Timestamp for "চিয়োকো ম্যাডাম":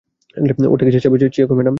1.35-1.69